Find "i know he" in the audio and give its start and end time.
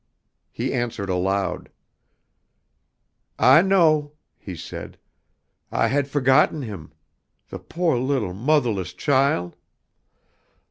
3.37-4.55